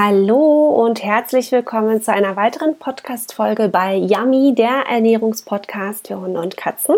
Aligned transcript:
Hallo 0.00 0.84
und 0.84 1.02
herzlich 1.02 1.50
willkommen 1.50 2.00
zu 2.00 2.12
einer 2.12 2.36
weiteren 2.36 2.78
Podcast-Folge 2.78 3.68
bei 3.68 3.96
Yummy, 3.96 4.54
der 4.54 4.84
Ernährungspodcast 4.88 6.06
für 6.06 6.20
Hunde 6.20 6.40
und 6.40 6.56
Katzen. 6.56 6.94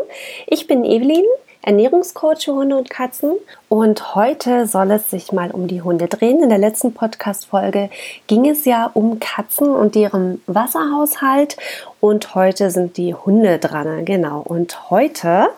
Ich 0.46 0.66
bin 0.66 0.84
Evelyn, 0.84 1.24
Ernährungscoach 1.62 2.44
für 2.44 2.54
Hunde 2.54 2.76
und 2.76 2.88
Katzen 2.88 3.32
und 3.68 4.14
heute 4.14 4.66
soll 4.66 4.90
es 4.92 5.10
sich 5.10 5.30
mal 5.30 5.50
um 5.50 5.68
die 5.68 5.82
Hunde 5.82 6.08
drehen. 6.08 6.42
In 6.42 6.48
der 6.48 6.58
letzten 6.58 6.94
Podcast-Folge 6.94 7.90
ging 8.26 8.48
es 8.48 8.64
ja 8.64 8.90
um 8.94 9.20
Katzen 9.20 9.68
und 9.68 9.94
deren 9.94 10.40
Wasserhaushalt 10.46 11.58
und 12.00 12.34
heute 12.34 12.70
sind 12.70 12.96
die 12.96 13.14
Hunde 13.14 13.58
dran, 13.58 14.06
genau. 14.06 14.40
Und 14.40 14.90
heute 14.90 15.48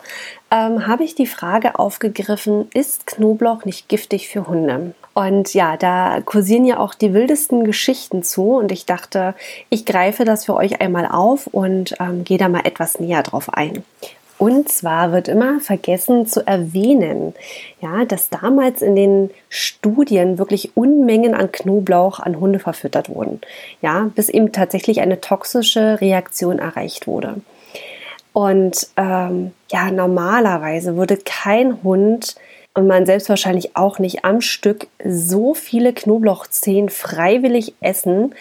ähm, 0.51 0.85
habe 0.87 1.03
ich 1.05 1.15
die 1.15 1.25
Frage 1.25 1.79
aufgegriffen, 1.79 2.69
ist 2.73 3.07
Knoblauch 3.07 3.63
nicht 3.63 3.87
giftig 3.87 4.27
für 4.27 4.45
Hunde? 4.45 4.93
Und 5.13 5.53
ja, 5.53 5.77
da 5.77 6.21
kursieren 6.21 6.65
ja 6.65 6.79
auch 6.79 6.95
die 6.95 7.13
wildesten 7.13 7.63
Geschichten 7.63 8.23
zu 8.23 8.55
und 8.55 8.71
ich 8.71 8.85
dachte, 8.85 9.35
ich 9.69 9.85
greife 9.85 10.25
das 10.25 10.45
für 10.45 10.55
euch 10.55 10.81
einmal 10.81 11.07
auf 11.07 11.47
und 11.47 11.95
ähm, 11.99 12.23
gehe 12.23 12.37
da 12.37 12.49
mal 12.49 12.65
etwas 12.65 12.99
näher 12.99 13.23
drauf 13.23 13.53
ein. 13.53 13.83
Und 14.37 14.67
zwar 14.69 15.11
wird 15.11 15.27
immer 15.27 15.59
vergessen 15.59 16.25
zu 16.25 16.45
erwähnen, 16.45 17.33
ja, 17.81 18.03
dass 18.05 18.29
damals 18.29 18.81
in 18.81 18.95
den 18.95 19.29
Studien 19.47 20.37
wirklich 20.37 20.75
Unmengen 20.75 21.33
an 21.33 21.51
Knoblauch 21.51 22.19
an 22.19 22.39
Hunde 22.39 22.59
verfüttert 22.59 23.09
wurden, 23.09 23.41
ja, 23.81 24.09
bis 24.15 24.29
eben 24.29 24.51
tatsächlich 24.51 25.01
eine 25.01 25.21
toxische 25.21 26.01
Reaktion 26.01 26.59
erreicht 26.59 27.07
wurde. 27.07 27.35
Und 28.33 28.87
ähm, 28.97 29.51
ja, 29.71 29.91
normalerweise 29.91 30.97
würde 30.97 31.17
kein 31.17 31.83
Hund 31.83 32.35
und 32.73 32.87
man 32.87 33.05
selbst 33.05 33.29
wahrscheinlich 33.29 33.75
auch 33.75 33.99
nicht 33.99 34.25
am 34.25 34.41
Stück 34.41 34.87
so 35.05 35.53
viele 35.53 35.93
Knoblauchzehen 35.93 36.89
freiwillig 36.89 37.75
essen. 37.79 38.33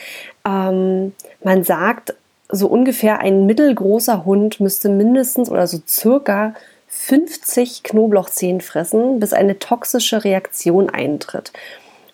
Ähm, 0.46 1.12
man 1.45 1.65
sagt, 1.65 2.15
so 2.52 2.68
ungefähr 2.68 3.21
ein 3.21 3.46
mittelgroßer 3.46 4.24
Hund 4.24 4.60
müsste 4.60 4.88
mindestens 4.88 5.51
oder 5.51 5.66
so 5.66 5.79
circa 5.87 6.54
50 6.88 7.82
Knoblauchzehen 7.82 8.60
fressen, 8.60 9.18
bis 9.18 9.32
eine 9.32 9.59
toxische 9.59 10.24
Reaktion 10.24 10.90
eintritt. 10.90 11.52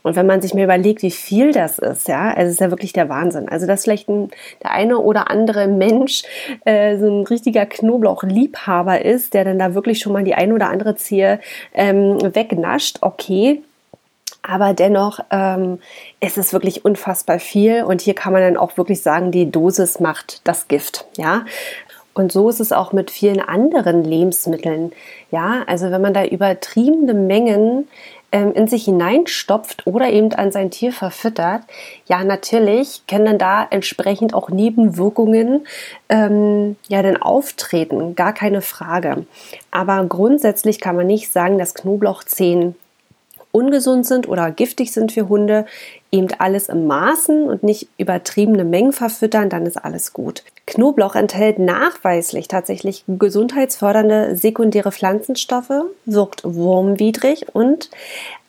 Und 0.04 0.14
wenn 0.16 0.26
man 0.26 0.40
sich 0.40 0.54
mal 0.54 0.62
überlegt, 0.62 1.02
wie 1.02 1.10
viel 1.10 1.52
das 1.52 1.78
ist, 1.78 2.08
ja, 2.08 2.28
also 2.28 2.46
es 2.46 2.52
ist 2.52 2.60
ja 2.60 2.70
wirklich 2.70 2.92
der 2.92 3.08
Wahnsinn. 3.08 3.48
Also, 3.48 3.66
dass 3.66 3.82
vielleicht 3.82 4.08
ein, 4.08 4.30
der 4.62 4.70
eine 4.70 4.98
oder 4.98 5.30
andere 5.30 5.66
Mensch 5.66 6.22
äh, 6.64 6.96
so 6.98 7.06
ein 7.06 7.24
richtiger 7.26 7.66
Knoblauchliebhaber 7.66 9.04
ist, 9.04 9.34
der 9.34 9.44
dann 9.44 9.58
da 9.58 9.74
wirklich 9.74 9.98
schon 9.98 10.12
mal 10.12 10.24
die 10.24 10.34
ein 10.34 10.52
oder 10.52 10.70
andere 10.70 10.94
Zehe 10.94 11.40
ähm, 11.74 12.16
wegnascht, 12.34 12.98
okay. 13.02 13.62
Aber 14.48 14.72
dennoch 14.72 15.20
ähm, 15.30 15.78
ist 16.20 16.38
es 16.38 16.54
wirklich 16.54 16.84
unfassbar 16.84 17.38
viel 17.38 17.82
und 17.82 18.00
hier 18.00 18.14
kann 18.14 18.32
man 18.32 18.40
dann 18.40 18.56
auch 18.56 18.78
wirklich 18.78 19.02
sagen, 19.02 19.30
die 19.30 19.50
Dosis 19.50 20.00
macht 20.00 20.40
das 20.44 20.68
Gift. 20.68 21.06
Ja, 21.18 21.44
und 22.14 22.32
so 22.32 22.48
ist 22.48 22.58
es 22.58 22.72
auch 22.72 22.92
mit 22.92 23.10
vielen 23.10 23.40
anderen 23.40 24.02
Lebensmitteln. 24.02 24.92
Ja, 25.30 25.64
also 25.66 25.90
wenn 25.90 26.00
man 26.00 26.14
da 26.14 26.24
übertriebene 26.24 27.12
Mengen 27.12 27.88
ähm, 28.32 28.54
in 28.54 28.68
sich 28.68 28.86
hineinstopft 28.86 29.86
oder 29.86 30.08
eben 30.08 30.32
an 30.32 30.50
sein 30.50 30.70
Tier 30.70 30.92
verfüttert, 30.92 31.60
ja, 32.06 32.24
natürlich 32.24 33.02
können 33.06 33.26
dann 33.26 33.38
da 33.38 33.66
entsprechend 33.68 34.32
auch 34.32 34.48
Nebenwirkungen 34.48 35.66
ähm, 36.08 36.76
ja 36.88 37.02
dann 37.02 37.18
auftreten, 37.18 38.16
gar 38.16 38.32
keine 38.32 38.62
Frage. 38.62 39.26
Aber 39.70 40.02
grundsätzlich 40.06 40.80
kann 40.80 40.96
man 40.96 41.06
nicht 41.06 41.30
sagen, 41.30 41.58
dass 41.58 41.74
Knoblauchzehen 41.74 42.74
ungesund 43.58 44.06
sind 44.06 44.28
oder 44.28 44.50
giftig 44.52 44.92
sind 44.92 45.10
für 45.12 45.28
Hunde, 45.28 45.66
eben 46.12 46.28
alles 46.38 46.68
im 46.68 46.86
Maßen 46.86 47.48
und 47.48 47.62
nicht 47.62 47.88
übertriebene 47.98 48.64
Mengen 48.64 48.92
verfüttern, 48.92 49.50
dann 49.50 49.66
ist 49.66 49.76
alles 49.76 50.12
gut. 50.12 50.44
Knoblauch 50.66 51.16
enthält 51.16 51.58
nachweislich 51.58 52.46
tatsächlich 52.46 53.04
gesundheitsfördernde 53.06 54.36
sekundäre 54.36 54.92
Pflanzenstoffe, 54.92 55.82
wirkt 56.04 56.42
wurmwidrig 56.44 57.54
und 57.54 57.90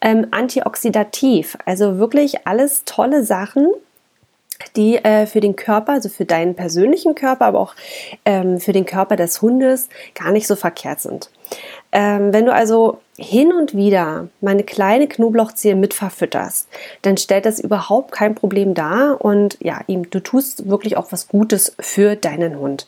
ähm, 0.01 0.27
antioxidativ. 0.31 1.57
Also 1.65 1.97
wirklich 1.97 2.47
alles 2.47 2.83
tolle 2.85 3.23
Sachen, 3.23 3.67
die 4.75 4.97
äh, 4.97 5.25
für 5.25 5.39
den 5.39 5.55
Körper, 5.55 5.93
also 5.93 6.09
für 6.09 6.25
deinen 6.25 6.55
persönlichen 6.55 7.15
Körper, 7.15 7.45
aber 7.45 7.59
auch 7.59 7.75
ähm, 8.25 8.59
für 8.59 8.73
den 8.73 8.85
Körper 8.85 9.15
des 9.15 9.41
Hundes 9.41 9.89
gar 10.15 10.31
nicht 10.31 10.47
so 10.47 10.55
verkehrt 10.55 10.99
sind. 10.99 11.29
Ähm, 11.91 12.33
wenn 12.33 12.45
du 12.45 12.53
also 12.53 12.99
hin 13.17 13.51
und 13.51 13.75
wieder 13.75 14.27
meine 14.41 14.63
kleine 14.63 15.07
Knoblauchzehe 15.07 15.75
mit 15.75 15.93
verfütterst, 15.93 16.69
dann 17.01 17.17
stellt 17.17 17.45
das 17.45 17.59
überhaupt 17.59 18.11
kein 18.11 18.35
Problem 18.35 18.73
dar 18.73 19.17
und 19.19 19.57
ja, 19.59 19.81
ihm, 19.87 20.09
du 20.09 20.19
tust 20.19 20.69
wirklich 20.69 20.97
auch 20.97 21.11
was 21.11 21.27
Gutes 21.27 21.75
für 21.79 22.15
deinen 22.15 22.59
Hund. 22.59 22.85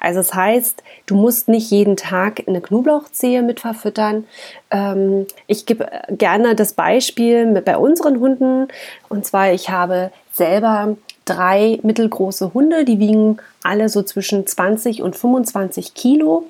Also 0.00 0.20
das 0.20 0.34
heißt, 0.34 0.82
du 1.06 1.16
musst 1.16 1.48
nicht 1.48 1.70
jeden 1.70 1.96
Tag 1.96 2.42
eine 2.46 2.60
Knoblauchzehe 2.60 3.42
mit 3.42 3.60
verfüttern. 3.60 4.24
Ähm, 4.70 5.26
ich 5.46 5.66
gebe 5.66 5.88
gerne 6.10 6.54
das 6.54 6.72
Beispiel 6.72 7.46
mit 7.46 7.64
bei 7.64 7.76
unseren 7.76 8.20
Hunden 8.20 8.68
und 9.08 9.26
zwar 9.26 9.52
ich 9.52 9.68
habe 9.68 10.12
selber 10.32 10.96
drei 11.24 11.78
mittelgroße 11.82 12.52
Hunde, 12.54 12.84
die 12.84 12.98
wiegen 12.98 13.38
alle 13.62 13.88
so 13.88 14.02
zwischen 14.02 14.46
20 14.46 15.02
und 15.02 15.16
25 15.16 15.94
Kilo 15.94 16.44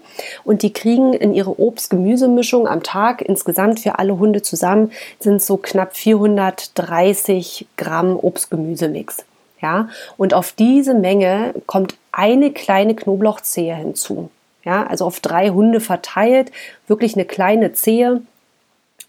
und 0.44 0.62
die 0.62 0.72
kriegen 0.72 1.12
in 1.12 1.34
ihre 1.34 1.60
Obst-Gemüsemischung 1.60 2.66
am 2.66 2.82
Tag 2.82 3.22
insgesamt 3.22 3.80
für 3.80 3.98
alle 3.98 4.18
Hunde 4.18 4.42
zusammen 4.42 4.90
sind 5.20 5.42
so 5.42 5.56
knapp 5.56 5.96
430 5.96 7.66
Gramm 7.76 8.16
Obst-Gemüsemix. 8.16 9.24
Ja, 9.60 9.88
und 10.18 10.34
auf 10.34 10.52
diese 10.52 10.92
Menge 10.92 11.54
kommt 11.66 11.96
eine 12.12 12.52
kleine 12.52 12.94
Knoblauchzehe 12.94 13.74
hinzu. 13.74 14.28
Ja, 14.62 14.86
also 14.86 15.06
auf 15.06 15.20
drei 15.20 15.50
Hunde 15.50 15.80
verteilt, 15.80 16.52
wirklich 16.86 17.14
eine 17.14 17.24
kleine 17.24 17.72
Zehe. 17.72 18.22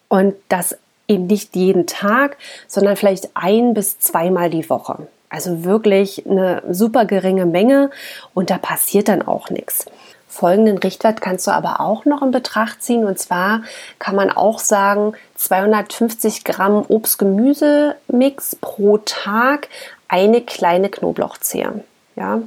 Und 0.07 0.35
das 0.47 0.77
eben 1.07 1.27
nicht 1.27 1.55
jeden 1.55 1.87
Tag, 1.87 2.37
sondern 2.67 2.95
vielleicht 2.95 3.29
ein 3.33 3.73
bis 3.73 3.99
zweimal 3.99 4.49
die 4.49 4.69
Woche. 4.69 5.07
Also 5.35 5.66
wirklich 5.66 6.25
eine 6.25 6.63
super 6.69 7.03
geringe 7.03 7.46
Menge 7.46 7.90
und 8.34 8.50
da 8.50 8.57
passiert 8.57 9.09
dann 9.09 9.22
auch 9.22 9.50
nichts. 9.50 9.85
Folgenden 10.29 10.78
Richtwert 10.78 11.19
kannst 11.19 11.46
du 11.46 11.51
aber 11.51 11.81
auch 11.81 12.06
noch 12.06 12.22
in 12.22 12.31
Betracht 12.31 12.81
ziehen. 12.81 13.03
Und 13.03 13.19
zwar 13.19 13.63
kann 14.00 14.16
man 14.16 14.31
auch 14.31 14.59
sagen, 14.59 15.12
250 15.35 16.46
Gramm 16.46 16.85
Obst-Gemüse-Mix 16.88 18.56
pro 18.62 18.97
Tag, 19.00 19.68
eine 20.07 20.40
kleine 20.40 20.88
Knoblauchzehe. 20.88 21.84
Ja. 22.16 22.40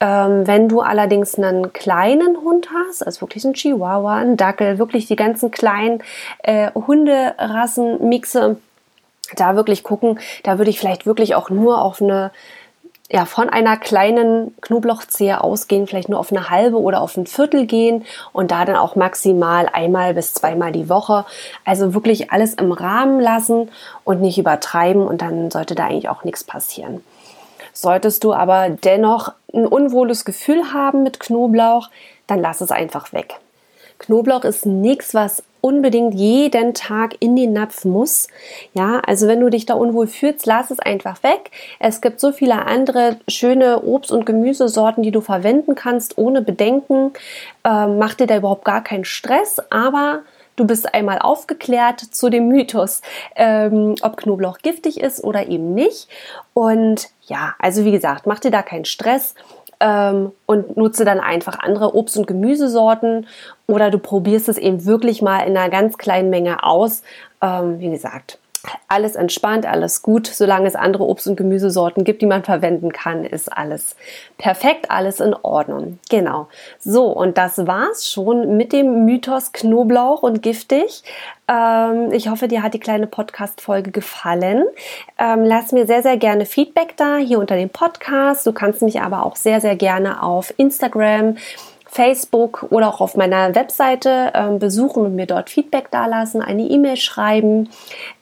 Ähm, 0.00 0.46
wenn 0.46 0.68
du 0.68 0.82
allerdings 0.82 1.36
einen 1.36 1.72
kleinen 1.72 2.42
Hund 2.42 2.68
hast, 2.74 3.06
also 3.06 3.22
wirklich 3.22 3.46
einen 3.46 3.54
Chihuahua, 3.54 4.16
einen 4.16 4.36
Dackel, 4.36 4.78
wirklich 4.78 5.06
die 5.06 5.16
ganzen 5.16 5.50
kleinen 5.50 6.02
äh, 6.42 6.70
Hunderassen-Mixe, 6.74 8.58
da 9.36 9.56
wirklich 9.56 9.82
gucken, 9.82 10.18
da 10.42 10.58
würde 10.58 10.70
ich 10.70 10.78
vielleicht 10.78 11.06
wirklich 11.06 11.34
auch 11.34 11.50
nur 11.50 11.82
auf 11.82 12.00
eine, 12.00 12.30
ja, 13.10 13.24
von 13.24 13.48
einer 13.48 13.76
kleinen 13.76 14.54
Knoblauchzehe 14.60 15.42
ausgehen, 15.42 15.86
vielleicht 15.86 16.08
nur 16.08 16.18
auf 16.18 16.30
eine 16.30 16.50
halbe 16.50 16.80
oder 16.80 17.00
auf 17.00 17.16
ein 17.16 17.26
Viertel 17.26 17.66
gehen 17.66 18.04
und 18.32 18.50
da 18.50 18.64
dann 18.64 18.76
auch 18.76 18.96
maximal 18.96 19.68
einmal 19.72 20.14
bis 20.14 20.34
zweimal 20.34 20.72
die 20.72 20.88
Woche. 20.88 21.24
Also 21.64 21.94
wirklich 21.94 22.32
alles 22.32 22.54
im 22.54 22.72
Rahmen 22.72 23.20
lassen 23.20 23.70
und 24.04 24.20
nicht 24.20 24.38
übertreiben 24.38 25.06
und 25.06 25.22
dann 25.22 25.50
sollte 25.50 25.74
da 25.74 25.86
eigentlich 25.86 26.08
auch 26.08 26.24
nichts 26.24 26.44
passieren. 26.44 27.02
Solltest 27.72 28.24
du 28.24 28.34
aber 28.34 28.70
dennoch 28.70 29.32
ein 29.54 29.66
unwohles 29.66 30.24
Gefühl 30.24 30.72
haben 30.72 31.04
mit 31.04 31.20
Knoblauch, 31.20 31.90
dann 32.26 32.40
lass 32.40 32.60
es 32.60 32.70
einfach 32.70 33.12
weg. 33.12 33.36
Knoblauch 33.98 34.44
ist 34.44 34.66
nichts, 34.66 35.14
was 35.14 35.42
unbedingt 35.60 36.14
jeden 36.14 36.74
Tag 36.74 37.16
in 37.20 37.36
den 37.36 37.52
Napf 37.52 37.84
muss. 37.84 38.28
Ja, 38.74 39.00
also 39.06 39.26
wenn 39.26 39.40
du 39.40 39.50
dich 39.50 39.66
da 39.66 39.74
unwohl 39.74 40.06
fühlst, 40.06 40.46
lass 40.46 40.70
es 40.70 40.78
einfach 40.78 41.22
weg. 41.22 41.50
Es 41.78 42.00
gibt 42.00 42.20
so 42.20 42.32
viele 42.32 42.66
andere 42.66 43.16
schöne 43.28 43.82
Obst- 43.82 44.12
und 44.12 44.26
Gemüsesorten, 44.26 45.02
die 45.02 45.10
du 45.10 45.20
verwenden 45.20 45.74
kannst, 45.74 46.18
ohne 46.18 46.42
Bedenken. 46.42 47.12
Ähm, 47.64 47.98
mach 47.98 48.14
dir 48.14 48.26
da 48.26 48.36
überhaupt 48.36 48.64
gar 48.64 48.82
keinen 48.82 49.04
Stress, 49.04 49.60
aber 49.70 50.20
du 50.58 50.66
bist 50.66 50.94
einmal 50.94 51.18
aufgeklärt 51.18 52.00
zu 52.00 52.28
dem 52.28 52.48
Mythos, 52.48 53.02
ähm, 53.36 53.94
ob 54.02 54.16
Knoblauch 54.16 54.58
giftig 54.58 55.00
ist 55.00 55.22
oder 55.22 55.48
eben 55.48 55.74
nicht. 55.74 56.08
Und 56.54 57.08
ja, 57.22 57.54
also 57.58 57.84
wie 57.84 57.92
gesagt, 57.92 58.26
mach 58.26 58.40
dir 58.40 58.50
da 58.50 58.62
keinen 58.62 58.84
Stress 58.84 59.34
ähm, 59.80 60.32
und 60.46 60.76
nutze 60.76 61.04
dann 61.04 61.20
einfach 61.20 61.58
andere 61.60 61.94
Obst- 61.94 62.16
und 62.16 62.26
Gemüsesorten 62.26 63.26
oder 63.66 63.90
du 63.90 63.98
probierst 63.98 64.48
es 64.48 64.58
eben 64.58 64.84
wirklich 64.84 65.22
mal 65.22 65.40
in 65.40 65.56
einer 65.56 65.70
ganz 65.70 65.98
kleinen 65.98 66.30
Menge 66.30 66.64
aus. 66.64 67.02
Ähm, 67.40 67.78
wie 67.78 67.90
gesagt, 67.90 68.38
alles 68.88 69.16
entspannt, 69.16 69.66
alles 69.66 70.02
gut. 70.02 70.26
Solange 70.26 70.66
es 70.66 70.74
andere 70.74 71.04
Obst- 71.04 71.28
und 71.28 71.36
Gemüsesorten 71.36 72.04
gibt, 72.04 72.22
die 72.22 72.26
man 72.26 72.44
verwenden 72.44 72.92
kann, 72.92 73.24
ist 73.24 73.52
alles 73.52 73.96
perfekt, 74.38 74.90
alles 74.90 75.20
in 75.20 75.34
Ordnung. 75.34 75.98
Genau. 76.10 76.48
So, 76.78 77.06
und 77.06 77.38
das 77.38 77.66
war's 77.66 78.10
schon 78.10 78.56
mit 78.56 78.72
dem 78.72 79.04
Mythos 79.04 79.52
Knoblauch 79.52 80.22
und 80.22 80.42
giftig. 80.42 81.02
Ähm, 81.48 82.12
ich 82.12 82.28
hoffe, 82.28 82.48
dir 82.48 82.62
hat 82.62 82.74
die 82.74 82.80
kleine 82.80 83.06
Podcast-Folge 83.06 83.90
gefallen. 83.90 84.64
Ähm, 85.18 85.44
lass 85.44 85.72
mir 85.72 85.86
sehr, 85.86 86.02
sehr 86.02 86.16
gerne 86.16 86.46
Feedback 86.46 86.96
da 86.96 87.16
hier 87.16 87.38
unter 87.38 87.56
dem 87.56 87.70
Podcast. 87.70 88.46
Du 88.46 88.52
kannst 88.52 88.82
mich 88.82 89.00
aber 89.00 89.24
auch 89.24 89.36
sehr, 89.36 89.60
sehr 89.60 89.76
gerne 89.76 90.22
auf 90.22 90.52
Instagram 90.56 91.36
Facebook 91.98 92.64
oder 92.70 92.86
auch 92.86 93.00
auf 93.00 93.16
meiner 93.16 93.56
Webseite 93.56 94.30
ähm, 94.32 94.60
besuchen 94.60 95.04
und 95.04 95.16
mir 95.16 95.26
dort 95.26 95.50
Feedback 95.50 95.90
dalassen, 95.90 96.40
eine 96.40 96.62
E-Mail 96.62 96.96
schreiben. 96.96 97.70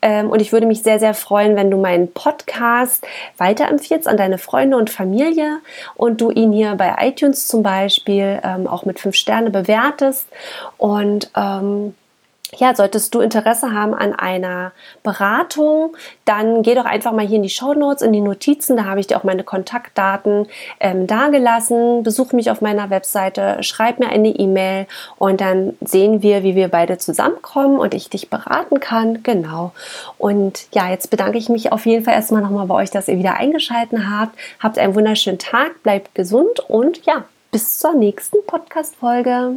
Ähm, 0.00 0.30
und 0.30 0.40
ich 0.40 0.50
würde 0.50 0.66
mich 0.66 0.82
sehr, 0.82 0.98
sehr 0.98 1.12
freuen, 1.12 1.56
wenn 1.56 1.70
du 1.70 1.76
meinen 1.76 2.10
Podcast 2.10 3.06
weiterempfiehlst 3.36 4.08
an 4.08 4.16
deine 4.16 4.38
Freunde 4.38 4.78
und 4.78 4.88
Familie 4.88 5.58
und 5.94 6.22
du 6.22 6.30
ihn 6.30 6.52
hier 6.52 6.74
bei 6.74 6.96
iTunes 7.00 7.48
zum 7.48 7.62
Beispiel 7.62 8.40
ähm, 8.42 8.66
auch 8.66 8.86
mit 8.86 8.98
fünf 8.98 9.14
Sterne 9.14 9.50
bewertest. 9.50 10.26
Und 10.78 11.30
ähm, 11.36 11.94
ja, 12.54 12.74
solltest 12.74 13.14
du 13.14 13.20
Interesse 13.20 13.72
haben 13.72 13.92
an 13.92 14.12
einer 14.14 14.72
Beratung, 15.02 15.96
dann 16.24 16.62
geh 16.62 16.74
doch 16.74 16.84
einfach 16.84 17.12
mal 17.12 17.26
hier 17.26 17.36
in 17.36 17.42
die 17.42 17.50
Show 17.50 17.74
Notes, 17.74 18.02
in 18.02 18.12
die 18.12 18.20
Notizen. 18.20 18.76
Da 18.76 18.84
habe 18.84 19.00
ich 19.00 19.08
dir 19.08 19.16
auch 19.16 19.24
meine 19.24 19.42
Kontaktdaten 19.42 20.46
ähm, 20.78 21.06
dagelassen. 21.06 22.02
Besuch 22.02 22.32
mich 22.32 22.50
auf 22.50 22.60
meiner 22.60 22.88
Webseite, 22.90 23.62
schreib 23.62 23.98
mir 23.98 24.08
eine 24.08 24.28
E-Mail 24.28 24.86
und 25.18 25.40
dann 25.40 25.76
sehen 25.80 26.22
wir, 26.22 26.44
wie 26.44 26.54
wir 26.54 26.68
beide 26.68 26.98
zusammenkommen 26.98 27.78
und 27.78 27.94
ich 27.94 28.10
dich 28.10 28.30
beraten 28.30 28.78
kann. 28.78 29.22
Genau. 29.24 29.72
Und 30.16 30.68
ja, 30.72 30.88
jetzt 30.88 31.10
bedanke 31.10 31.38
ich 31.38 31.48
mich 31.48 31.72
auf 31.72 31.84
jeden 31.84 32.04
Fall 32.04 32.14
erstmal 32.14 32.42
nochmal 32.42 32.66
bei 32.66 32.76
euch, 32.76 32.90
dass 32.90 33.08
ihr 33.08 33.18
wieder 33.18 33.34
eingeschaltet 33.34 34.00
habt. 34.08 34.38
Habt 34.60 34.78
einen 34.78 34.94
wunderschönen 34.94 35.38
Tag, 35.38 35.82
bleibt 35.82 36.14
gesund 36.14 36.60
und 36.68 37.04
ja, 37.06 37.24
bis 37.50 37.78
zur 37.78 37.94
nächsten 37.94 38.38
Podcast-Folge. 38.46 39.56